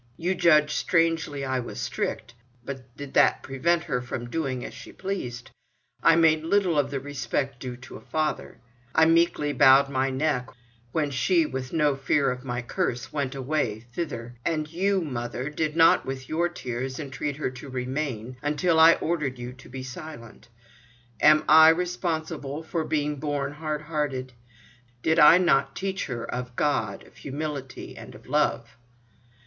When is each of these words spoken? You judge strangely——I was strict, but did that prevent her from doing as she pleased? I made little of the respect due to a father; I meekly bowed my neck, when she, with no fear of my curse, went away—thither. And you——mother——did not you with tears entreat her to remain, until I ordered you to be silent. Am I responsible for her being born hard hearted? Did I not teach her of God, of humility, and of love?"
You 0.17 0.33
judge 0.33 0.73
strangely——I 0.73 1.59
was 1.59 1.79
strict, 1.79 2.33
but 2.65 2.97
did 2.97 3.13
that 3.13 3.43
prevent 3.43 3.83
her 3.83 4.01
from 4.01 4.31
doing 4.31 4.65
as 4.65 4.73
she 4.73 4.91
pleased? 4.91 5.51
I 6.01 6.15
made 6.15 6.43
little 6.43 6.79
of 6.79 6.89
the 6.89 6.99
respect 6.99 7.59
due 7.59 7.77
to 7.77 7.97
a 7.97 8.01
father; 8.01 8.57
I 8.95 9.05
meekly 9.05 9.53
bowed 9.53 9.89
my 9.89 10.09
neck, 10.09 10.49
when 10.91 11.11
she, 11.11 11.45
with 11.45 11.71
no 11.71 11.95
fear 11.95 12.31
of 12.31 12.43
my 12.43 12.63
curse, 12.63 13.13
went 13.13 13.35
away—thither. 13.35 14.33
And 14.43 14.67
you——mother——did 14.73 15.75
not 15.75 16.03
you 16.27 16.37
with 16.39 16.55
tears 16.55 16.99
entreat 16.99 17.35
her 17.35 17.51
to 17.51 17.69
remain, 17.69 18.37
until 18.41 18.79
I 18.79 18.93
ordered 18.93 19.37
you 19.37 19.53
to 19.53 19.69
be 19.69 19.83
silent. 19.83 20.47
Am 21.21 21.43
I 21.47 21.69
responsible 21.69 22.63
for 22.63 22.81
her 22.81 22.87
being 22.87 23.17
born 23.17 23.51
hard 23.53 23.83
hearted? 23.83 24.33
Did 25.03 25.19
I 25.19 25.37
not 25.37 25.75
teach 25.75 26.07
her 26.07 26.25
of 26.25 26.55
God, 26.55 27.05
of 27.05 27.17
humility, 27.17 27.95
and 27.95 28.15
of 28.15 28.25
love?" 28.25 28.75